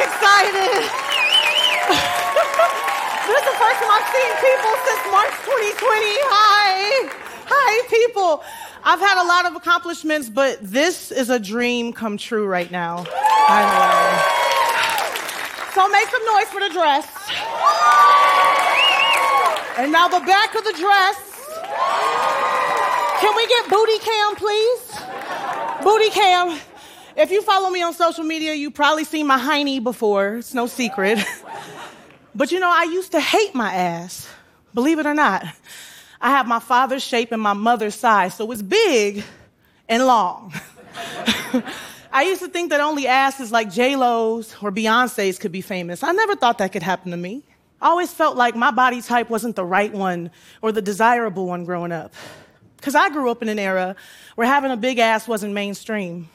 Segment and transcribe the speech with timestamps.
[0.00, 0.82] excited.
[3.26, 5.78] this is the first time I've seen people since March 2020.
[6.30, 7.10] Hi.
[7.50, 8.42] Hi, people.
[8.84, 13.04] I've had a lot of accomplishments, but this is a dream come true right now.
[13.10, 14.38] I know.
[15.74, 17.06] So make some noise for the dress.
[19.78, 21.16] And now the back of the dress.
[23.20, 24.92] Can we get booty cam, please?
[25.82, 26.58] Booty cam.
[27.18, 30.36] If you follow me on social media, you probably seen my hiney before.
[30.36, 31.18] It's no secret.
[32.36, 34.28] but you know, I used to hate my ass.
[34.72, 35.44] Believe it or not.
[36.20, 39.24] I have my father's shape and my mother's size, so it's big
[39.88, 40.52] and long.
[42.12, 46.04] I used to think that only asses like J-Lo's or Beyonce's could be famous.
[46.04, 47.42] I never thought that could happen to me.
[47.80, 50.30] I always felt like my body type wasn't the right one
[50.62, 52.14] or the desirable one growing up.
[52.76, 53.96] Because I grew up in an era
[54.36, 56.28] where having a big ass wasn't mainstream.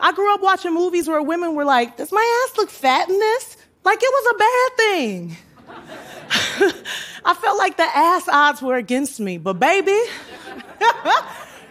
[0.00, 3.18] I grew up watching movies where women were like, Does my ass look fat in
[3.18, 3.56] this?
[3.84, 5.36] Like it was a bad thing.
[7.24, 9.90] I felt like the ass odds were against me, but baby,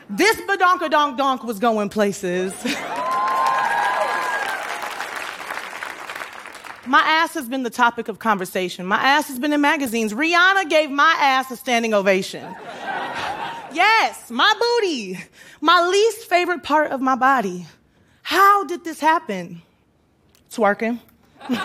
[0.09, 2.53] this badonka donk donk was going places.
[6.87, 8.85] My ass has been the topic of conversation.
[8.85, 10.13] My ass has been in magazines.
[10.13, 12.43] Rihanna gave my ass a standing ovation.
[13.73, 15.19] yes, my booty,
[15.59, 17.65] my least favorite part of my body.
[18.27, 19.61] How did this happen?
[20.51, 20.99] Twerking.
[21.47, 21.55] Through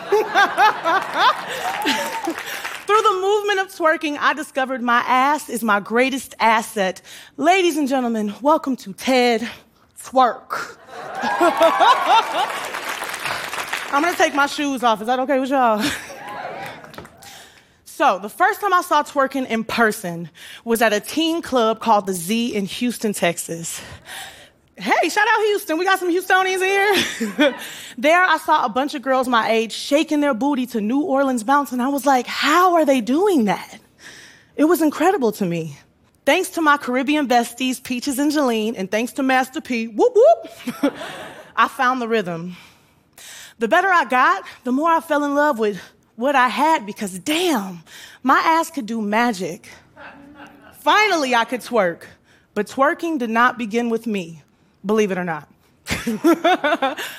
[3.03, 7.03] the movement of twerking, I discovered my ass is my greatest asset.
[7.37, 9.51] Ladies and gentlemen, welcome to TED
[10.01, 10.79] Twerk.
[13.93, 15.01] I'm gonna take my shoes off.
[15.01, 15.85] Is that okay with y'all?
[17.85, 20.31] So, the first time I saw twerking in person
[20.65, 23.83] was at a teen club called the Z in Houston, Texas.
[24.77, 25.77] Hey, shout out Houston.
[25.77, 27.55] We got some Houstonians here.
[27.99, 31.45] there, I saw a bunch of girls my age shaking their booty to New Orleans
[31.45, 33.79] bounce, and I was like, how are they doing that?
[34.57, 35.77] It was incredible to me.
[36.25, 40.95] Thanks to my Caribbean besties, Peaches and Jeline, and thanks to Master P, whoop whoop,
[41.57, 42.57] I found the rhythm.
[43.59, 45.81] The better I got, the more I fell in love with
[46.17, 47.83] what I had because damn,
[48.23, 49.69] my ass could do magic.
[50.81, 52.05] Finally, I could twerk,
[52.55, 54.43] but twerking did not begin with me
[54.85, 55.49] believe it or not.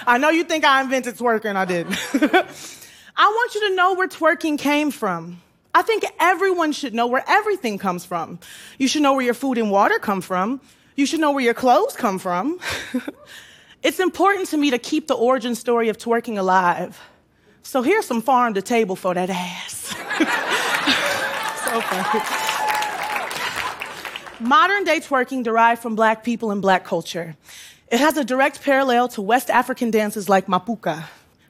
[0.08, 1.88] I know you think I invented twerking, I did.
[3.16, 5.42] I want you to know where twerking came from.
[5.76, 8.40] I think everyone should know where everything comes from.
[8.78, 10.62] You should know where your food and water come from.
[10.96, 12.60] You should know where your clothes come from.
[13.84, 17.00] it's important to me to keep the origin story of twerking alive.
[17.64, 19.88] So here's some farm to table for that ass.
[21.66, 22.43] so funny.
[24.44, 27.38] Modern day twerking derived from black people and black culture.
[27.90, 31.06] It has a direct parallel to West African dances like mapouka.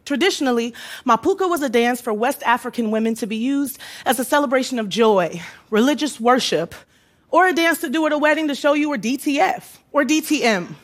[0.06, 4.78] Traditionally, mapouka was a dance for West African women to be used as a celebration
[4.78, 6.76] of joy, religious worship,
[7.32, 10.76] or a dance to do at a wedding to show you were DTF or DTM.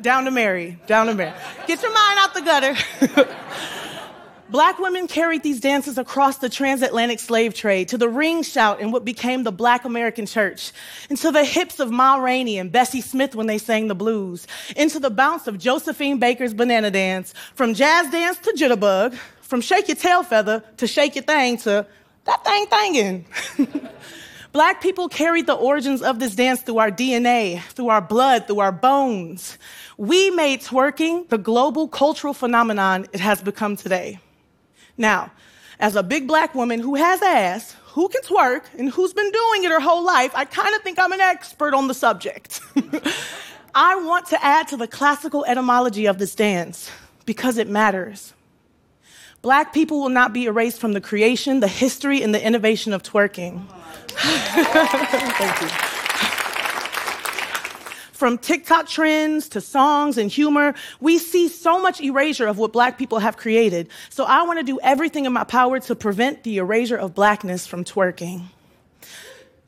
[0.00, 1.32] Down to marry, down to marry.
[1.66, 3.28] Get your mind out the gutter.
[4.50, 8.90] Black women carried these dances across the transatlantic slave trade to the ring shout in
[8.90, 10.72] what became the Black American church,
[11.10, 14.98] into the hips of Ma Rainey and Bessie Smith when they sang the blues, into
[14.98, 19.96] the bounce of Josephine Baker's banana dance, from jazz dance to jitterbug, from shake your
[19.96, 21.86] tail feather to shake your thing to
[22.24, 23.24] that thing thingin'.
[24.52, 28.60] Black people carried the origins of this dance through our DNA, through our blood, through
[28.60, 29.58] our bones.
[29.98, 34.20] We made twerking the global cultural phenomenon it has become today.
[34.98, 35.30] Now,
[35.78, 39.64] as a big black woman who has ass, who can twerk, and who's been doing
[39.64, 42.60] it her whole life, I kind of think I'm an expert on the subject.
[43.74, 46.90] I want to add to the classical etymology of this dance
[47.26, 48.34] because it matters.
[49.40, 53.04] Black people will not be erased from the creation, the history, and the innovation of
[53.04, 53.62] twerking.
[54.08, 55.97] Thank you.
[58.18, 62.98] From TikTok trends to songs and humor, we see so much erasure of what black
[62.98, 63.90] people have created.
[64.10, 67.64] So I want to do everything in my power to prevent the erasure of blackness
[67.64, 68.46] from twerking.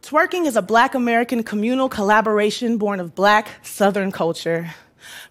[0.02, 4.74] Twerking is a black American communal collaboration born of black Southern culture.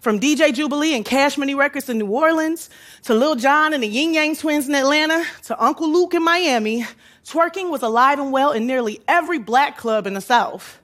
[0.00, 2.70] From DJ Jubilee and Cash Money Records in New Orleans,
[3.02, 6.86] to Lil Jon and the Ying Yang Twins in Atlanta, to Uncle Luke in Miami,
[7.26, 10.78] twerking was alive and well in nearly every black club in the South.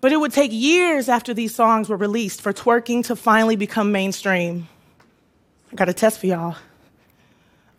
[0.00, 3.90] But it would take years after these songs were released for twerking to finally become
[3.90, 4.68] mainstream.
[5.72, 6.56] I got a test for y'all.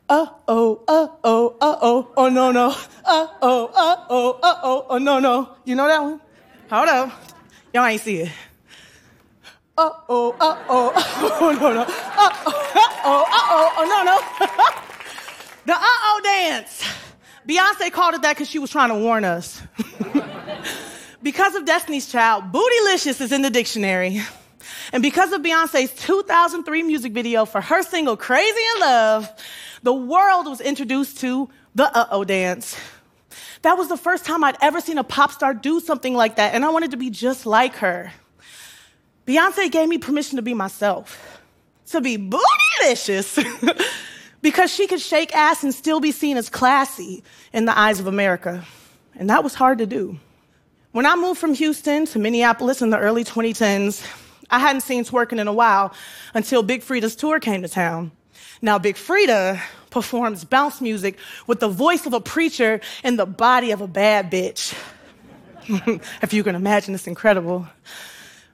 [0.10, 2.70] Uh oh, uh oh, uh oh, oh no, no.
[3.06, 5.56] Uh oh, uh oh, uh oh, oh no, no.
[5.66, 6.20] You know that one?
[6.70, 7.12] Hold up.
[7.74, 8.32] Y'all ain't see it.
[9.78, 11.82] Uh oh, uh oh, oh no, no.
[11.82, 14.76] Uh oh, uh oh, uh oh, oh no, no.
[15.66, 16.84] The uh oh dance.
[17.48, 19.62] Beyonce called it that because she was trying to warn us.
[21.22, 24.22] because of Destiny's Child, bootylicious is in the dictionary.
[24.92, 29.30] And because of Beyonce's 2003 music video for her single Crazy in Love,
[29.84, 32.78] the world was introduced to the uh oh dance.
[33.62, 36.54] That was the first time I'd ever seen a pop star do something like that,
[36.56, 38.12] and I wanted to be just like her.
[39.28, 41.40] Beyonce gave me permission to be myself,
[41.88, 43.38] to be bootylicious,
[44.42, 47.24] because she could shake ass and still be seen as classy
[47.54, 48.66] in the eyes of America.
[49.16, 50.20] And that was hard to do.
[50.92, 54.04] When I moved from Houston to Minneapolis in the early 2010s,
[54.50, 55.94] I hadn't seen twerking in a while
[56.34, 58.12] until Big Freedia's tour came to town.
[58.60, 63.70] Now, Big Freedia performs bounce music with the voice of a preacher and the body
[63.70, 64.74] of a bad bitch.
[66.24, 67.68] if you can imagine, it's incredible.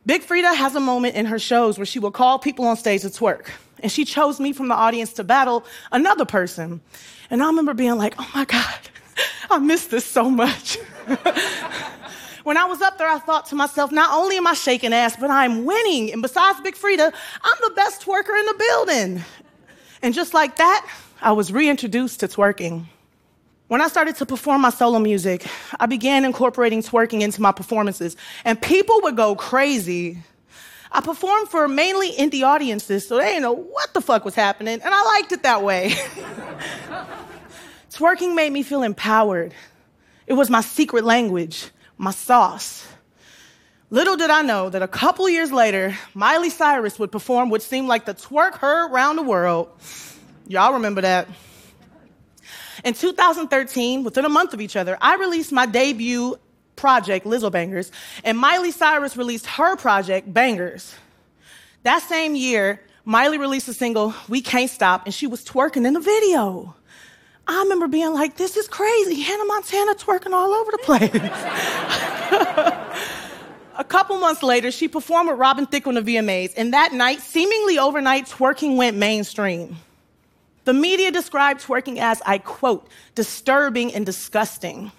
[0.06, 3.04] Big Freedia has a moment in her shows where she will call people on stage
[3.04, 3.48] to twerk.
[3.80, 6.82] And she chose me from the audience to battle another person.
[7.30, 8.80] And I remember being like, oh my God,
[9.50, 10.78] I miss this so much.
[12.46, 15.16] when I was up there, I thought to myself, not only am I shaking ass,
[15.20, 16.14] but I'm winning.
[16.14, 17.12] And besides Big Freedia,
[17.44, 19.24] I'm the best twerker in the building.
[20.04, 20.88] And just like that,
[21.24, 22.86] I was reintroduced to twerking.
[23.68, 25.48] When I started to perform my solo music,
[25.80, 28.16] I began incorporating twerking into my performances,
[28.46, 30.20] and people would go crazy.
[30.92, 34.82] I performed for mainly indie audiences, so they didn't know what the fuck was happening,
[34.84, 35.96] and I liked it that way.
[37.90, 39.52] twerking made me feel empowered.
[40.28, 42.88] It was my secret language, my sauce.
[43.90, 47.88] Little did I know that a couple years later, Miley Cyrus would perform what seemed
[47.88, 49.70] like the twerk heard around the world.
[50.48, 51.28] Y'all remember that?
[52.84, 56.38] In 2013, within a month of each other, I released my debut
[56.76, 57.92] project, Lizzobangers,
[58.24, 60.94] and Miley Cyrus released her project, Bangerz.
[61.84, 65.94] That same year, Miley released a single, We Can't Stop, and she was twerking in
[65.94, 66.76] the video.
[67.48, 69.22] I remember being like, this is crazy.
[69.22, 71.14] Hannah Montana twerking all over the place.
[73.78, 77.22] a couple months later, she performed with Robin Thicke on the VMAs, and that night,
[77.22, 79.78] seemingly overnight, twerking went mainstream.
[80.64, 84.92] The media described twerking as, I quote, disturbing and disgusting.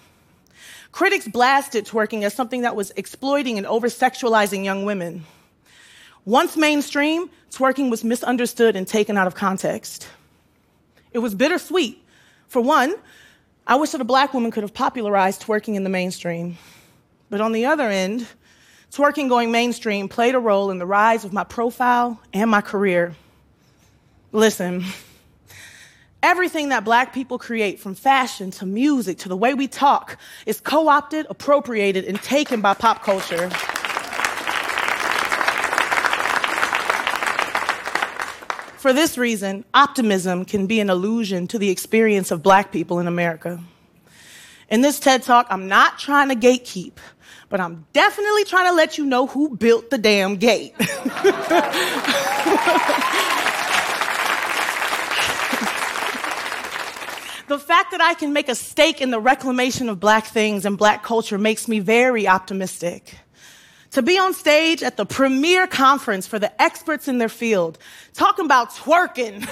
[0.93, 5.25] Critics blasted twerking as something that was exploiting and over sexualizing young women.
[6.23, 10.07] Once mainstream, twerking was misunderstood and taken out of context.
[11.11, 12.05] It was bittersweet.
[12.47, 12.95] For one,
[13.65, 16.57] I wish that a black woman could have popularized twerking in the mainstream.
[17.29, 18.27] But on the other end,
[18.91, 23.15] twerking going mainstream played a role in the rise of my profile and my career.
[24.31, 24.85] Listen,
[26.23, 30.17] Everything that black people create, from fashion to music to the way we talk,
[30.47, 33.51] is co opted, appropriated, and taken by pop culture.
[38.77, 43.07] For this reason, optimism can be an illusion to the experience of black people in
[43.07, 43.59] America.
[44.69, 46.93] In this TED Talk, I'm not trying to gatekeep,
[47.49, 50.75] but I'm definitely trying to let you know who built the damn gate.
[57.47, 60.77] The fact that I can make a stake in the reclamation of black things and
[60.77, 63.19] black culture makes me very optimistic.
[63.91, 67.77] To be on stage at the premier conference for the experts in their field,
[68.13, 69.47] talking about twerking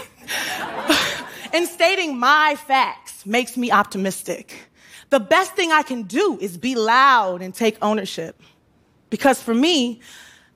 [1.53, 4.69] and stating my facts makes me optimistic.
[5.09, 8.41] The best thing I can do is be loud and take ownership.
[9.09, 10.01] Because for me,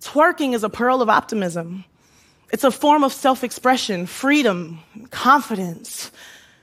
[0.02, 1.86] twerking is a pearl of optimism.
[2.52, 4.80] It's a form of self expression, freedom,
[5.12, 6.12] confidence,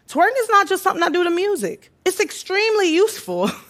[0.08, 1.90] Twerking is not just something I do to music.
[2.06, 3.50] It's extremely useful.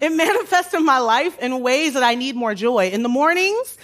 [0.00, 2.88] It manifests in my life in ways that I need more joy.
[2.88, 3.76] In the mornings,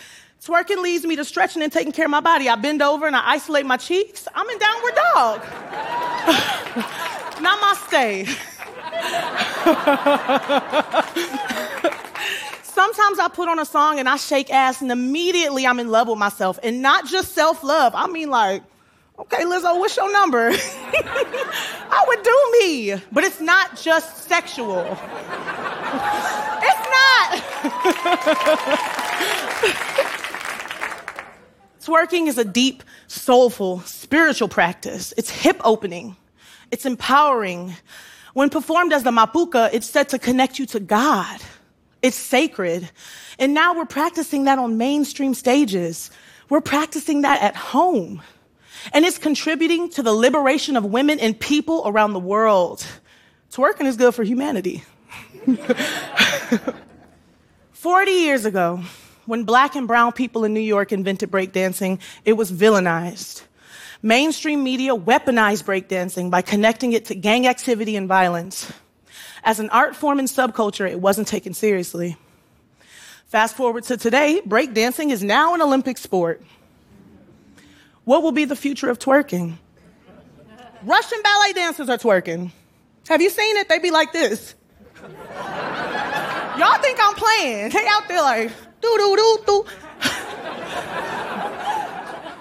[0.42, 2.48] twerking leads me to stretching and taking care of my body.
[2.48, 4.26] I bend over and I isolate my cheeks.
[4.34, 5.42] I'm in downward dog.
[7.44, 8.24] Namaste.
[12.62, 16.08] Sometimes I put on a song and I shake ass and immediately I'm in love
[16.08, 16.58] with myself.
[16.62, 18.62] And not just self love, I mean like,
[19.18, 20.50] Okay, Lizzo, what's your number?
[20.52, 23.00] I would do me.
[23.10, 24.80] But it's not just sexual.
[26.62, 27.42] it's not.
[31.80, 35.14] Twerking is a deep, soulful, spiritual practice.
[35.16, 36.16] It's hip opening,
[36.70, 37.74] it's empowering.
[38.34, 41.40] When performed as the mapouka, it's said to connect you to God.
[42.02, 42.90] It's sacred.
[43.38, 46.10] And now we're practicing that on mainstream stages.
[46.50, 48.20] We're practicing that at home
[48.92, 52.86] and it's contributing to the liberation of women and people around the world.
[53.52, 54.84] Twerking is good for humanity.
[57.72, 58.80] 40 years ago,
[59.26, 63.42] when black and brown people in New York invented breakdancing, it was villainized.
[64.02, 68.72] Mainstream media weaponized breakdancing by connecting it to gang activity and violence.
[69.42, 72.16] As an art form and subculture, it wasn't taken seriously.
[73.26, 76.42] Fast forward to today, breakdancing is now an Olympic sport.
[78.06, 79.58] What will be the future of twerking?
[80.84, 82.52] Russian ballet dancers are twerking.
[83.08, 83.68] Have you seen it?
[83.68, 84.54] They be like this.
[85.02, 87.70] Y'all think I'm playing.
[87.70, 89.64] They out there like, doo doo doo doo.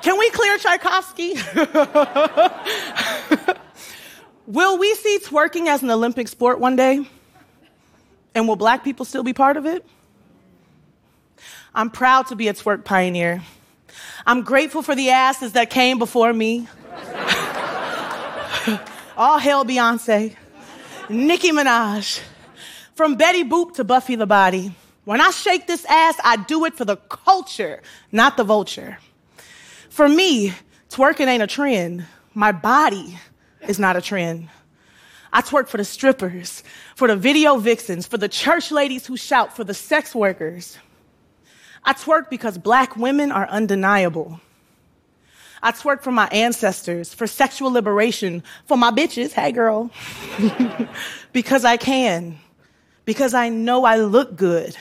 [0.03, 1.33] Can we clear Tchaikovsky?
[4.45, 7.09] will we see twerking as an Olympic sport one day?
[8.35, 9.83] And will black people still be part of it?
[11.73, 13.41] I'm proud to be a twerk pioneer.
[14.27, 16.67] I'm grateful for the asses that came before me.
[19.17, 20.35] All hail Beyonce,
[21.09, 22.21] Nicki Minaj,
[22.95, 24.73] from Betty Boop to Buffy the Body.
[25.03, 28.97] When I shake this ass, I do it for the culture, not the vulture.
[29.89, 30.53] For me,
[30.89, 32.05] twerking ain't a trend.
[32.33, 33.19] My body
[33.67, 34.49] is not a trend.
[35.31, 36.63] I twerk for the strippers,
[36.95, 40.79] for the video vixens, for the church ladies who shout, for the sex workers.
[41.85, 44.41] I twerk because black women are undeniable.
[45.61, 49.91] I twerk for my ancestors, for sexual liberation, for my bitches, hey girl,
[51.33, 52.37] because I can,
[53.05, 54.75] because I know I look good.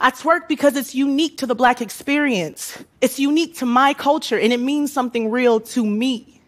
[0.00, 2.82] I twerk because it's unique to the black experience.
[3.00, 6.40] It's unique to my culture and it means something real to me.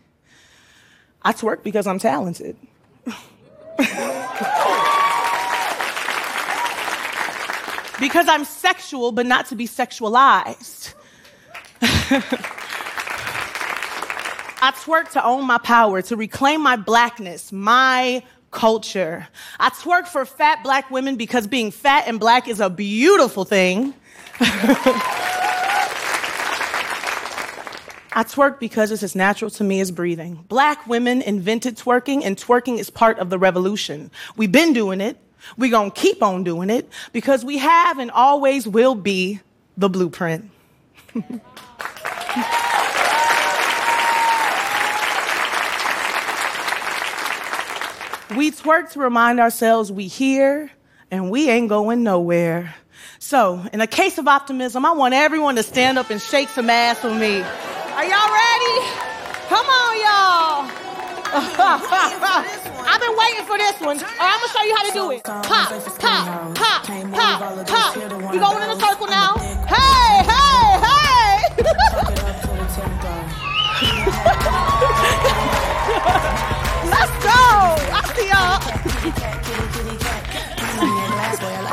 [1.22, 2.56] I twerk because I'm talented.
[8.04, 10.92] because I'm sexual, but not to be sexualized.
[14.60, 19.26] I twerk to own my power, to reclaim my blackness, my culture.
[19.58, 23.94] I twerk for fat black women because being fat and black is a beautiful thing.
[28.12, 30.44] I twerk because it's as natural to me as breathing.
[30.48, 34.10] Black women invented twerking, and twerking is part of the revolution.
[34.36, 35.16] We've been doing it.
[35.56, 39.40] We're going to keep on doing it because we have and always will be
[39.76, 40.50] the blueprint.
[48.36, 50.70] We twerk to remind ourselves we here
[51.10, 52.74] and we ain't going nowhere.
[53.20, 56.68] So, in a case of optimism, I want everyone to stand up and shake some
[56.68, 57.42] ass with me.
[57.42, 58.88] Are y'all ready?
[59.48, 60.53] Come on, y'all.
[61.36, 63.98] I've been waiting for this one.
[63.98, 65.24] All right, I'm gonna show you how to do it.
[65.24, 67.96] Pop, pop, pop, pop, pop.
[68.32, 69.34] You going in a circle now?
[69.66, 71.42] Hey, hey, hey!
[76.88, 77.42] Let's go.
[77.90, 78.62] I see y'all.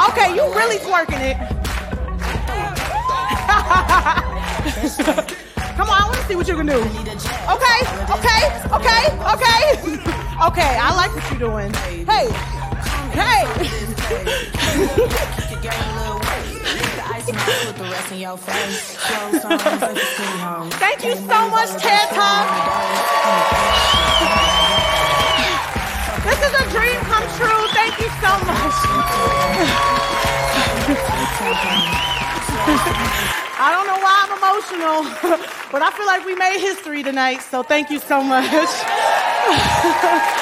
[0.10, 1.38] okay, you really twerking it.
[5.82, 6.78] Come on, I want to see what you can do.
[6.78, 9.82] Okay, okay, okay, okay.
[10.46, 11.74] okay, I like what you're doing.
[12.06, 12.30] Hey,
[13.18, 13.50] hey.
[20.78, 22.14] Thank you so much, TED.
[26.22, 27.66] This is a dream come true.
[27.74, 28.38] Thank you so
[33.26, 33.38] much.
[33.64, 35.04] I don't know why I'm emotional,
[35.72, 38.48] but I feel like we made history tonight, so thank you so much.